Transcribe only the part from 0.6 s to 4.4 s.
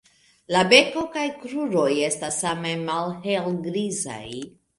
beko kaj kruroj estas same malhelgrizaj.